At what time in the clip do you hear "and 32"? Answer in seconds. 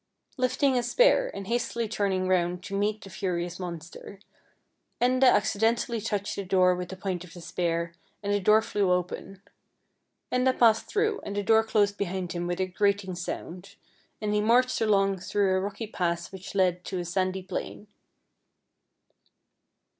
11.23-11.35